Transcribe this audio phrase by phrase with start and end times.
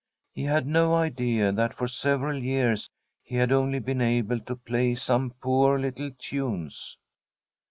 [0.33, 2.89] He had no idea that for several years
[3.21, 6.97] he had only been able to play some poor little tunes.